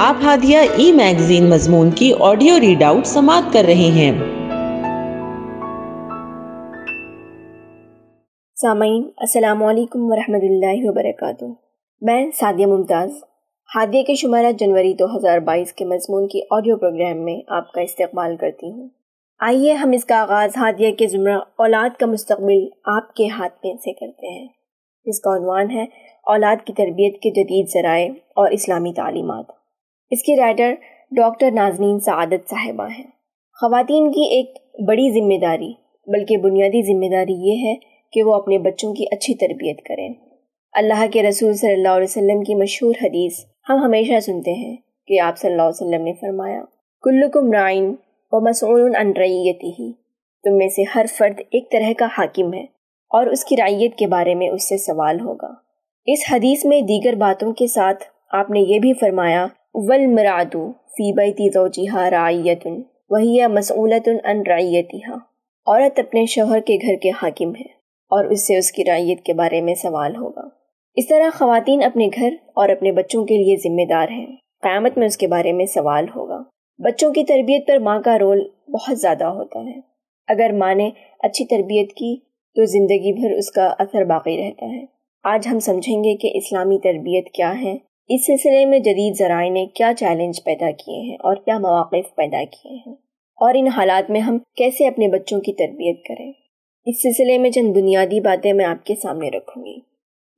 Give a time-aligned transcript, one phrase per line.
[0.00, 4.12] آپ ہادیہ ای میگزین مضمون کی آڈیو ریڈ آؤٹ سماعت کر رہے ہیں۔
[8.56, 11.44] سامعین، السلام علیکم ورحمۃ اللہ وبرکاتہ۔
[12.00, 13.10] میں سعدیہ ممتاز،
[13.76, 17.80] ہادیہ کے شمارہ جنوری دو ہزار بائیس کے مضمون کی آڈیو پروگرام میں آپ کا
[17.80, 18.88] استقبال کرتی ہوں۔
[19.40, 23.74] آئیے ہم اس کا آغاز ہادیہ کے زمرہ اولاد کا مستقبل آپ کے ہاتھ میں
[23.74, 24.48] سے کرتے ہیں۔
[25.04, 25.84] اس کا عنوان ہے،
[26.26, 29.63] اولاد کی تربیت کے جدید ذرائع اور اسلامی تعلیمات۔
[30.12, 30.74] اس کی رائٹر
[31.10, 33.04] ڈاکٹر نازنین سعادت صاحبہ ہیں۔
[33.56, 35.72] خواتین کی ایک بڑی ذمہ داری،
[36.06, 37.74] بلکہ بنیادی ذمہ داری یہ ہے
[38.12, 40.08] کہ وہ اپنے بچوں کی اچھی تربیت کریں۔
[40.72, 43.38] اللہ کے رسول صلی اللہ علیہ وسلم کی مشہور حدیث
[43.68, 44.76] ہم ہمیشہ سنتے ہیں
[45.08, 46.60] کہ آپ صلی اللہ علیہ وسلم نے فرمایا،
[47.04, 47.94] کلکم رائن
[48.32, 49.92] و مسعون ان ریتی ہی
[50.44, 52.62] تم میں سے ہر فرد ایک طرح کا حاکم ہے
[53.10, 55.52] اور اس کی رعیت کے بارے میں اس سے سوال ہوگا۔
[56.06, 60.52] اس حدیث میں دیگر باتوں کے ساتھ آپ نے یہ بھی فرمایا والمراد
[60.88, 62.66] فی بیت زوجها رعیت
[63.10, 65.16] وہی مسئولت ان رعیتها
[65.66, 67.66] عورت اپنے شوہر کے گھر کے حاکم ہے
[68.10, 70.48] اور اس سے اس کی رعیت کے بارے میں سوال ہوگا۔
[70.94, 74.26] اس طرح خواتین اپنے گھر اور اپنے بچوں کے لیے ذمہ دار ہیں۔
[74.62, 76.42] قیامت میں اس کے بارے میں سوال ہوگا۔
[76.78, 79.80] بچوں کی تربیت پر ماں کا رول بہت زیادہ ہوتا ہے۔
[80.28, 82.16] اگر ماں نے اچھی تربیت کی
[82.54, 84.84] تو زندگی بھر اس کا اثر باقی رہتا ہے۔
[85.24, 89.66] آج ہم سمجھیں گے کہ اسلامی تربیت کیا ہے۔ اس سلسلے میں جدید ذرائع نے
[89.66, 92.94] کیا چیلنج پیدا کیے ہیں اور کیا مواقف پیدا کیے ہیں؟
[93.36, 96.32] اور ان حالات میں ہم کیسے اپنے بچوں کی تربیت کریں؟
[96.86, 99.76] اس سلسلے میں چند بنیادی باتیں میں آپ کے سامنے رکھوں گی۔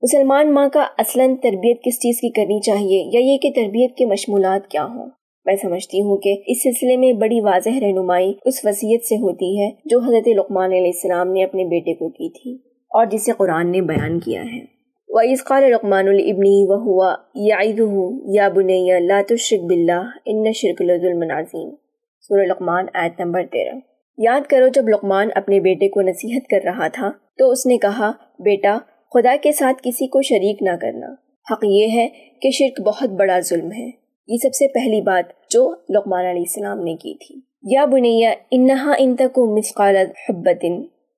[0.02, 4.06] مسلمان ماں کا اصلاً تربیت کس چیز کی کرنی چاہیے یا یہ کہ تربیت کے
[4.06, 5.10] مشمولات کیا ہوں؟
[5.44, 9.70] میں سمجھتی ہوں کہ اس سلسلے میں بڑی واضح رہنمائی اس وصیت سے ہوتی ہے
[9.84, 12.54] جو حضرت لقمان علیہ السلام نے اپنے بیٹے کو کی تھی
[12.90, 14.75] اور جسے قرآن نے بیان کیا ہے۔
[15.16, 21.74] وَإِذْ قَالَ لُقْمَانُ لِابْنِهِ وَهُوَ يَعِظُهُ يَا بُنَيَّ لَا تُشْرِكْ بِاللَّهِ إِنَّ الشِّرْكَ لَظُلْمٌ عَظِيمٌ۔
[22.20, 23.78] سورہ لقمان آیت نمبر 13
[24.18, 28.10] یاد کرو جب لقمان اپنے بیٹے کو نصیحت کر رہا تھا تو اس نے کہا،
[28.38, 28.78] بیٹا،
[29.14, 31.06] خدا کے ساتھ کسی کو شریک نہ کرنا۔
[31.52, 32.08] حق یہ ہے
[32.42, 33.90] کہ شرک بہت بڑا ظلم ہے۔
[34.28, 38.92] یہ سب سے پہلی بات جو لقمان علیہ السلام نے کی تھی۔ یا بنیا انہا
[38.98, 40.64] ان تکو مسقال حبت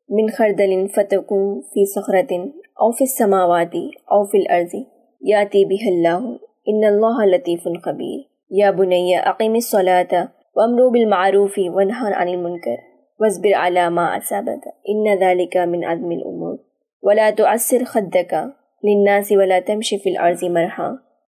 [0.08, 2.32] من خردل فتکم فی صخرت
[2.78, 4.74] او فی السماوات او فی الارض
[5.20, 10.18] یاتی بہ اللہ، ان اللہ لطیف خبیر۔ یا بنی اقیم الصلاة
[10.56, 12.74] وامرو بالمعروف ونہا عن المنکر
[13.20, 16.58] واصبر على ما اصابك ان ذلك من عظم الامور۔
[17.02, 18.34] ولا تعسر خدك
[18.84, 20.86] للناس ولا تمشي في الارض مرحا،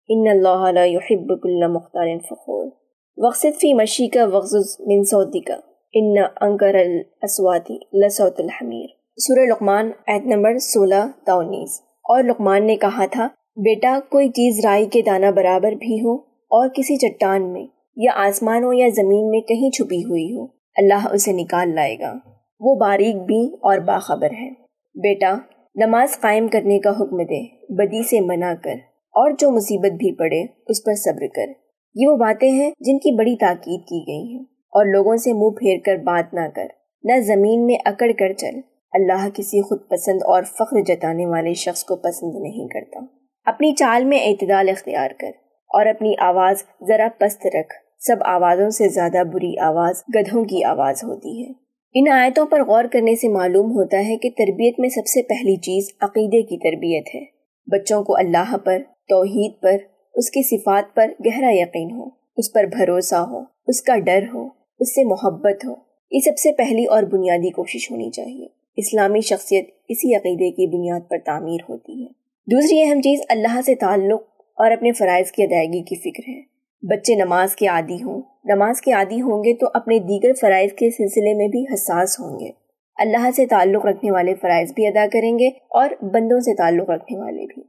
[0.10, 2.72] ان اللہ لا يحب كل مختار فخور۔
[3.18, 5.56] وقصد فی مشی کا وغزز من صوتی کا
[5.94, 12.76] ان انکر الاسواتی لصوت الحمیر۔ سورہ لقمان ایت نمبر سولہ تا انیس۔ اور لقمان نے
[12.76, 17.66] کہا تھا، بیٹا، کوئی چیز رائی کے دانہ برابر بھی ہو اور کسی چٹان میں
[17.96, 20.44] یا آسمان ہو یا زمین میں کہیں چھپی ہوئی ہو،
[20.76, 22.14] اللہ اسے نکال لائے گا۔
[22.60, 24.50] وہ باریک بھی اور باخبر ہے۔
[24.96, 25.38] بیٹا،
[25.76, 30.42] نماز قائم کرنے کا حکم دے، بدی سے منع کر، اور جو مصیبت بھی پڑے،
[30.68, 31.48] اس پر صبر کر۔
[31.96, 35.50] یہ وہ باتیں ہیں جن کی بڑی تاکید کی گئی ہیں۔ اور لوگوں سے منہ
[35.50, 36.68] پھیر کر بات نہ کر،
[37.04, 41.84] نہ زمین میں اکڑ کر چل۔ اللہ کسی خود پسند اور فخر جتانے والے شخص
[41.84, 43.00] کو پسند نہیں کرتا۔
[43.46, 45.32] اپنی چال میں اعتدال اختیار کر
[45.68, 46.56] اور اپنی آواز
[46.88, 51.52] ذرا پست رکھ۔ سب آوازوں سے زیادہ بری آواز گدھوں کی آواز ہوتی ہے۔
[51.94, 55.56] ان آیتوں پر غور کرنے سے معلوم ہوتا ہے کہ تربیت میں سب سے پہلی
[55.56, 57.26] چیز عقیدے کی تربیت ہے۔
[57.68, 58.78] بچوں کو اللہ پر،
[59.10, 59.78] توحید پر،
[60.14, 64.48] اس کی صفات پر گہرا یقین ہو۔ اس پر بھروسہ ہو، اس کا ڈر ہو،
[64.80, 65.74] اس سے محبت ہو۔
[66.12, 71.10] یہ سب سے پہلی اور بنیادی کوشش ہونی چاہیے۔ اسلامی شخصیت اسی عقیدے کی بنیاد
[71.10, 72.08] پر تعمیر ہوتی ہے۔
[72.52, 74.22] دوسری اہم چیز اللہ سے تعلق
[74.56, 76.42] اور اپنے فرائض کی ادائیگی کی فکر ہے۔
[76.82, 80.90] بچے نماز کے عادی ہوں، نماز کے عادی ہوں گے تو اپنے دیگر فرائض کے
[80.90, 82.50] سلسلے میں بھی حساس ہوں گے۔
[82.96, 87.20] اللہ سے تعلق رکھنے والے فرائض بھی ادا کریں گے اور بندوں سے تعلق رکھنے
[87.20, 87.62] والے بھی۔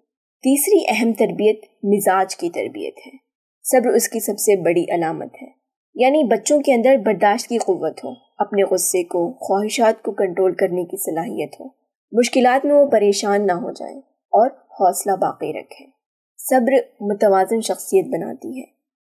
[0.43, 3.17] تیسری اہم تربیت مزاج کی تربیت ہے۔
[3.63, 5.49] صبر اس کی سب سے بڑی علامت ہے۔
[5.95, 10.85] یعنی بچوں کے اندر برداشت کی قوت ہو۔ اپنے غصے کو، خواہشات کو کنٹرول کرنے
[10.85, 11.65] کی صلاحیت ہو۔
[12.13, 15.87] مشکلات میں وہ پریشان نہ ہو جائیں اور حوصلہ باقی رکھیں
[16.39, 18.65] صبر متوازن شخصیت بناتی ہے۔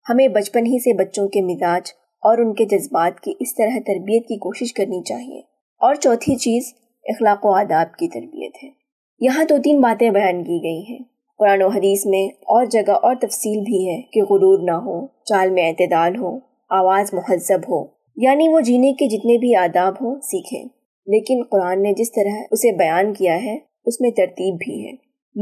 [0.09, 1.83] ہمیں بچپن ہی سے بچوں کے مزاج
[2.23, 5.41] اور ان کے جذبات کی اس طرح تربیت کی کوشش کرنی چاہیے۔
[5.79, 6.75] اور چوتھی چیز،
[7.05, 8.71] اخلاق و آداب کی تربیت ہے۔
[9.21, 10.99] یہاں دو تین باتیں بیان کی گئی ہیں۔
[11.39, 15.51] قرآن و حدیث میں اور جگہ اور تفصیل بھی ہے کہ غرور نہ ہو، چال
[15.51, 16.39] میں اعتدال ہو،
[16.71, 20.65] آواز مہذب ہو۔ یعنی وہ جینے کے جتنے بھی آداب ہوں سیکھیں۔
[21.07, 24.93] لیکن قرآن نے جس طرح اسے بیان کیا ہے، اس میں ترتیب بھی ہے۔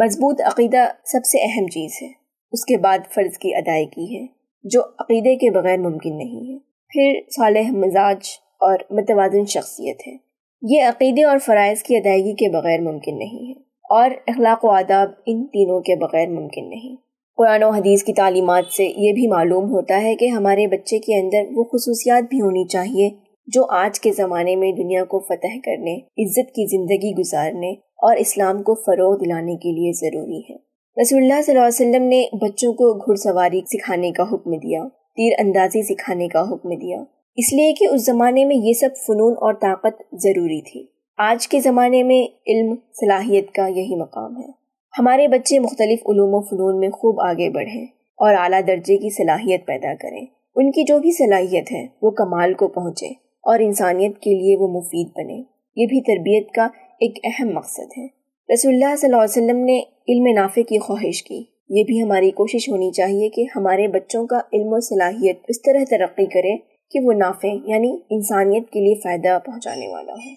[0.04, 2.08] مضبوط عقیدہ سب سے اہم چیز ہے۔
[2.52, 4.26] اس کے بعد فرض کی ادائیگی ہے،
[4.62, 8.16] جو عقیدے کے بغیر ممکن نہیں ہے۔ پھر صالح مزاج
[8.60, 10.16] اور متوازن شخصیت ہے۔
[10.62, 13.60] یہ عقیدے اور فرائض کی ادائیگی کے بغیر ممکن نہیں ہے۔
[13.90, 17.03] اور اخلاق و آداب ان تینوں کے بغیر ممکن نہیں۔
[17.36, 21.20] قرآن و حدیث کی تعلیمات سے یہ بھی معلوم ہوتا ہے کہ ہمارے بچے کے
[21.20, 23.10] اندر وہ خصوصیات بھی ہونی چاہیے
[23.46, 28.62] جو آج کے زمانے میں دنیا کو فتح کرنے، عزت کی زندگی گزارنے اور اسلام
[28.62, 30.56] کو فروغ دلانے کے لیے ضروری ہے۔
[31.02, 34.84] رسول اللہ صلی اللہ علیہ وسلم نے بچوں کو گھڑ سواری سکھانے کا حکم دیا،
[35.16, 36.98] تیر اندازی سکھانے کا حکم دیا۔
[37.36, 40.86] اس لیے کہ اس زمانے میں یہ سب فنون اور طاقت ضروری تھی۔
[41.18, 44.63] آج کے زمانے میں علم، صلاحیت کا یہی مقام ہے۔
[44.98, 47.84] ہمارے بچے مختلف علوم و فنون میں خوب آگے بڑھیں
[48.16, 50.26] اور اعلیٰ درجے کی صلاحیت پیدا کریں۔
[50.56, 53.06] ان کی جو بھی صلاحیت ہے، وہ کمال کو پہنچے
[53.42, 55.36] اور انسانیت کے لیے وہ مفید بنے۔
[55.76, 56.68] یہ بھی تربیت کا
[57.00, 58.06] ایک اہم مقصد ہے۔
[58.54, 62.30] رسول اللہ صلی اللہ علیہ وسلم نے علم نافع کی خواہش کی۔ یہ بھی ہماری
[62.30, 66.56] کوشش ہونی چاہیے کہ ہمارے بچوں کا علم و صلاحیت اس طرح ترقی کرے
[66.90, 70.34] کہ وہ نافع یعنی انسانیت کے لیے فائدہ پہنچانے والا ہو۔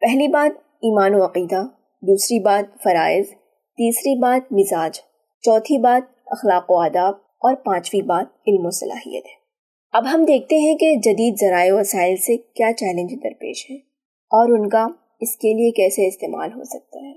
[0.00, 1.62] پہلی بات ایمان و عقیدہ،
[2.02, 3.24] دوسری بات فرائض
[3.80, 4.96] تیسری بات مزاج،
[5.40, 9.40] چوتھی بات اخلاق و آداب، اور پانچویں بات علم و صلاحیت ہے۔
[9.92, 13.76] اب ہم دیکھتے ہیں کہ جدید ذرائع وسائل سے کیا چیلنج درپیش ہے
[14.30, 14.86] اور ان کا
[15.20, 17.12] اس کے لیے کیسے استعمال ہو سکتا ہے۔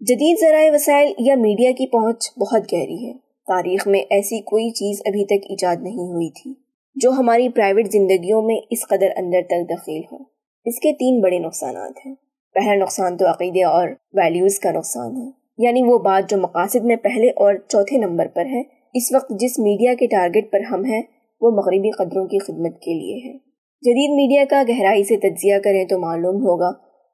[0.00, 3.12] جدید ذرائع وسائل یا میڈیا کی پہنچ بہت گہری ہے۔
[3.46, 6.54] تاریخ میں ایسی کوئی چیز ابھی تک ایجاد نہیں ہوئی تھی
[6.94, 10.16] جو ہماری پرائیویٹ زندگیوں میں اس قدر اندر تک دخیل ہو۔
[10.64, 12.14] اس کے تین بڑے نقصانات ہیں۔
[12.54, 16.96] پہلا نقصان تو عقیدے اور ویلیوز کا نقصان ہے۔ یعنی وہ بات جو مقاصد میں
[16.96, 18.60] پہلے اور چوتھے نمبر پر ہے،
[18.94, 21.02] اس وقت جس میڈیا کے ٹارگٹ پر ہم ہیں،
[21.40, 23.38] وہ مغربی قدروں کی خدمت کے لیے ہے۔
[23.82, 26.70] جدید میڈیا کا گہرائی سے تجزیہ کریں تو معلوم ہوگا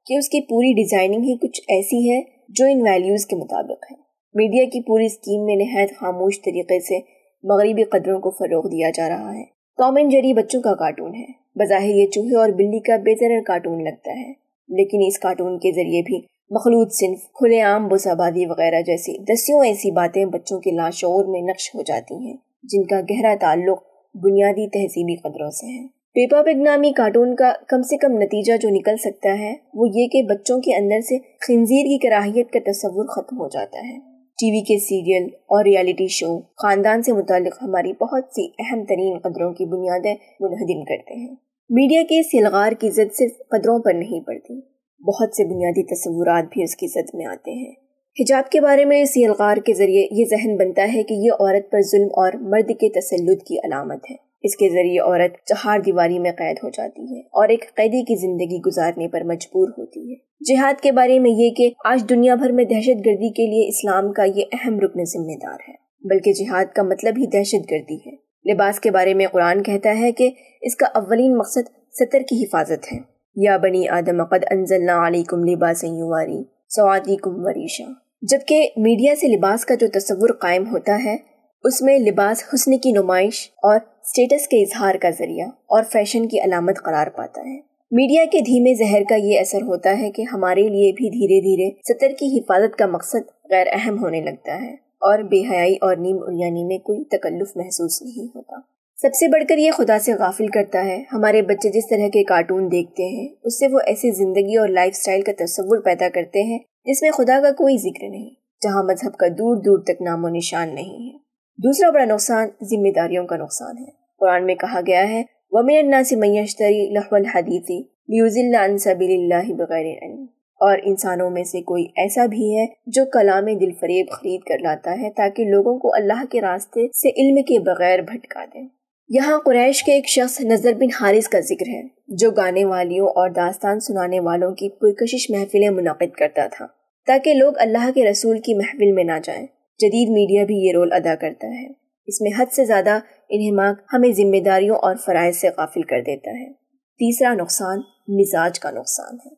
[0.06, 3.96] کہ اس کی پوری ڈیزائننگ ہی کچھ ایسی ہے جو ان ویلیوز کے مطابق ہے۔
[4.34, 6.98] میڈیا کی پوری اسکیم میں نہایت خاموش طریقے سے
[7.42, 9.44] مغربی قدروں کو فروغ دیا جا رہا ہے۔
[9.76, 11.26] کامن جری بچوں کا کارٹون ہے۔
[11.56, 14.32] بظاہر یہ چوہے اور بلی کا بے ضرر کارٹون لگتا ہے،
[14.68, 19.64] لیکن اس کارٹون کے ذریعے بھی مخلوط صنف، کھلے عام بس آبادی وغیرہ جیسی دسیوں
[19.64, 23.82] ایسی باتیں بچوں کے لاشعور میں نقش ہو جاتی ہیں، جن کا گہرا تعلق
[24.14, 28.68] بنیادی تہذیبی قدروں سے ہے۔ پیپا پگ نامی کارٹون کا کم سے کم نتیجہ جو
[28.70, 33.06] نکل سکتا ہے، وہ یہ کہ بچوں کے اندر سے خنزیر کی کراہیت کا تصور
[33.06, 33.98] ختم ہو جاتا ہے۔
[34.38, 39.18] ٹی وی کے سیریل اور ریالٹی شو خاندان سے متعلق ہماری بہت سی اہم ترین
[39.18, 41.34] قدروں کی بنیادیں منہدم کرتے ہیں۔
[41.70, 44.60] میڈیا کے سلغار کی زد صرف قدروں پر نہیں پڑتی
[45.08, 47.72] بہت سے بنیادی تصورات بھی اس کی زد میں آتے ہیں۔
[48.20, 51.80] حجاب کے بارے میں سیلغار کے ذریعے یہ ذہن بنتا ہے کہ یہ عورت پر
[51.80, 56.32] ظلم اور مرد کے تسلط کی علامت ہے۔ اس کے ذریعے عورت چہار دیواری میں
[56.32, 60.14] قید ہو جاتی ہے اور ایک قیدی کی زندگی گزارنے پر مجبور ہوتی ہے۔
[60.48, 64.12] جہاد کے بارے میں یہ کہ آج دنیا بھر میں دہشت گردی کے لیے اسلام
[64.12, 68.16] کا یہ اہم رکن ذمہ دار ہے۔ بلکہ جہاد کا مطلب ہی دہشت گردی ہے۔
[68.52, 70.30] لباس کے بارے میں قرآن کہتا ہے کہ
[70.62, 75.84] اس کا اولین مقصد سطر کی حفاظت ہے۔ یا بنی آدم قد انزلنا علیکم لباس
[75.84, 77.92] یواری سواتیکم وریشا۔
[78.22, 81.16] جبکہ میڈیا سے لباس کا جو تصور قائم ہوتا ہے،
[81.64, 86.40] اس میں لباس حسن کی نمائش اور سٹیٹس کے اظہار کا ذریعہ اور فیشن کی
[86.40, 87.56] علامت قرار پاتا ہے۔
[87.90, 91.94] میڈیا کے دھیمے زہر کا یہ اثر ہوتا ہے کہ ہمارے لیے بھی دھیرے دھیرے
[91.94, 96.16] سطر کی حفاظت کا مقصد غیر اہم ہونے لگتا ہے اور بے حیائی اور نیم
[96.22, 100.46] اریانی میں کوئی تکلف محسوس نہیں ہوتا۔ سب سے بڑھ کر یہ خدا سے غافل
[100.46, 104.56] کرتا ہے۔ ہمارے بچے جس طرح کے کارٹون دیکھتے ہیں، اس سے وہ ایسی زندگی
[104.56, 108.30] اور لائف سٹائل کا تصور پیدا کرتے ہیں جس میں خدا کا کوئی ذکر نہیں،
[108.62, 111.18] جہاں مذہب کا دور دور تک نام و نشان نہیں ہے۔
[111.58, 116.14] دوسرا بڑا نقصان ذمہ داریوں کا نقصان ہے۔ قرآن میں کہا گیا ہے، وَمِنَ النَّاسِ
[116.14, 120.26] مَنْ يَشْتَرِي لَحْوَ الْحَدِيثِ لِيُزِلَّ عَنْ سَبِلِ اللَّهِ بِغَيْرِ عَلْمٍ۔
[120.60, 125.00] اور انسانوں میں سے کوئی ایسا بھی ہے جو کلام دل فریب خرید کر لاتا
[125.00, 128.77] ہے تاکہ لوگوں کو اللہ کے راستے سے علم کے بغیر بھٹکا دیں
[129.08, 133.30] یہاں قریش کے ایک شخص نظر بن حارث کا ذکر ہے، جو گانے والیوں اور
[133.30, 136.66] داستان سنانے والوں کی پرکشش محفلیں منعقد کرتا تھا،
[137.06, 139.46] تاکہ لوگ اللہ کے رسول کی محفل میں نہ جائیں۔
[139.78, 141.66] جدید میڈیا بھی یہ رول ادا کرتا ہے۔
[142.06, 142.98] اس میں حد سے زیادہ
[143.28, 148.70] انہماک ہمیں ذمہ داریوں اور فرائض سے قافل کر دیتا ہے۔ تیسرا نقصان مزاج کا
[148.70, 149.34] نقصان ہے۔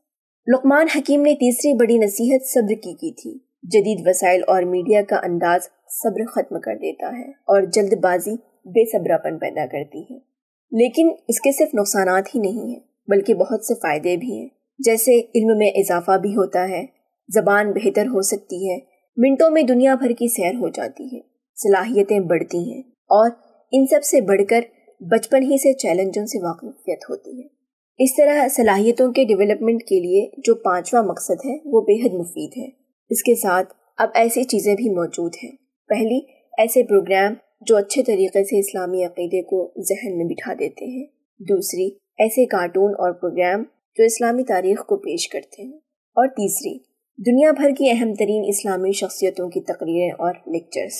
[0.52, 5.16] لقمان حکیم نے تیسری بڑی نصیحت صبر کی کی تھی۔ جدید وسائل اور میڈیا کا
[5.16, 5.60] انداز
[6.02, 10.18] صبر ختم کر دیتا ہے اور جلد بازی بے صبراپن پیدا کرتی ہے
[10.72, 14.48] لیکن اس کے صرف نقصانات ہی نہیں ہیں، بلکہ بہت سے فائدے بھی ہیں۔
[14.78, 16.84] جیسے علم میں اضافہ بھی ہوتا ہے،
[17.28, 18.78] زبان بہتر ہو سکتی ہے،
[19.16, 21.20] منٹوں میں دنیا بھر کی سیر ہو جاتی ہے،
[21.62, 23.30] صلاحیتیں بڑھتی ہیں، اور
[23.72, 24.60] ان سب سے بڑھ کر
[25.00, 27.46] بچپن ہی سے چیلنجوں سے واقفیت ہوتی ہے۔
[27.98, 32.50] اس طرح صلاحیتوں کے ڈیولپمنٹ کے لیے جو پانچواں مقصد ہے، وہ بے حد مفید
[32.56, 32.66] ہے۔
[33.10, 35.52] اس کے ساتھ اب ایسی چیزیں بھی موجود ہیں۔
[35.88, 36.18] پہلی،
[36.58, 41.06] ایسے پروگرام جو اچھے طریقے سے اسلامی عقیدے کو ذہن میں بٹھا دیتے ہیں۔
[41.38, 41.88] دوسری،
[42.18, 43.64] ایسے کارٹون اور پروگرام
[43.94, 45.78] جو اسلامی تاریخ کو پیش کرتے ہیں۔
[46.14, 46.78] اور تیسری،
[47.26, 50.92] دنیا بھر کی اہم ترین اسلامی شخصیتوں کی تقریریں اور لیکچرز۔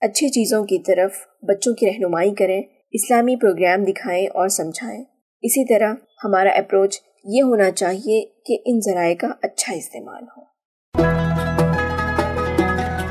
[0.00, 5.04] اچھی چیزوں کی طرف بچوں کی رہنمائی کریں، اسلامی پروگرام دکھائیں اور سمجھائیں۔
[5.42, 5.94] اسی طرح
[6.24, 10.47] ہمارا اپروچ یہ ہونا چاہیے کہ ان ذرائع کا اچھا استعمال ہو۔